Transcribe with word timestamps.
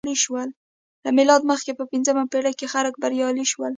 له 1.03 1.09
میلاده 1.17 1.49
مخکې 1.51 1.71
په 1.79 1.83
پنځمه 1.91 2.23
پېړۍ 2.31 2.53
کې 2.59 2.71
خلک 2.73 2.93
بریالي 3.01 3.45
شول 3.51 3.69